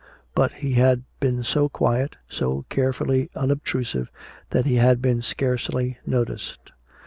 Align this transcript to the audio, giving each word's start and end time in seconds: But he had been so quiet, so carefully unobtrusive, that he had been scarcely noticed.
But 0.33 0.53
he 0.53 0.73
had 0.73 1.03
been 1.19 1.43
so 1.43 1.69
quiet, 1.69 2.15
so 2.27 2.65
carefully 2.69 3.29
unobtrusive, 3.35 4.09
that 4.49 4.65
he 4.65 4.77
had 4.77 4.99
been 4.99 5.21
scarcely 5.21 5.99
noticed. 6.07 6.71